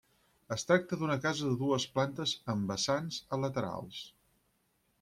[0.53, 4.01] Es tracta d'una casa de dues plantes amb vessants a laterals.